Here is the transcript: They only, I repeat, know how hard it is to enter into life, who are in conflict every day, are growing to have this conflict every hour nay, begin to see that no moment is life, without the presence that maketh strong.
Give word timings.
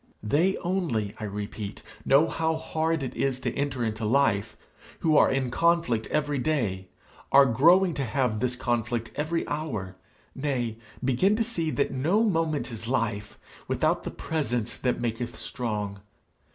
They 0.23 0.57
only, 0.63 1.13
I 1.19 1.25
repeat, 1.25 1.83
know 2.05 2.27
how 2.27 2.55
hard 2.55 3.03
it 3.03 3.13
is 3.15 3.39
to 3.41 3.53
enter 3.53 3.85
into 3.85 4.03
life, 4.03 4.57
who 5.01 5.15
are 5.15 5.29
in 5.29 5.51
conflict 5.51 6.07
every 6.07 6.39
day, 6.39 6.87
are 7.31 7.45
growing 7.45 7.93
to 7.93 8.03
have 8.03 8.39
this 8.39 8.55
conflict 8.55 9.11
every 9.15 9.47
hour 9.47 9.95
nay, 10.33 10.77
begin 11.05 11.35
to 11.35 11.43
see 11.43 11.69
that 11.69 11.91
no 11.91 12.23
moment 12.23 12.71
is 12.71 12.87
life, 12.87 13.37
without 13.67 14.01
the 14.01 14.09
presence 14.09 14.75
that 14.75 14.99
maketh 14.99 15.37
strong. 15.37 15.99